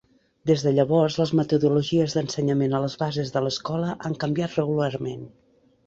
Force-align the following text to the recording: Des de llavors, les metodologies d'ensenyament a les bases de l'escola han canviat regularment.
Des 0.51 0.61
de 0.67 0.71
llavors, 0.77 1.17
les 1.23 1.33
metodologies 1.41 2.17
d'ensenyament 2.19 2.73
a 2.79 2.83
les 2.87 2.99
bases 3.05 3.33
de 3.37 3.47
l'escola 3.49 3.95
han 4.11 4.21
canviat 4.25 4.61
regularment. 4.63 5.27